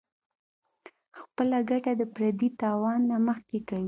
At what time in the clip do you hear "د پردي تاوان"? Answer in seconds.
1.99-2.99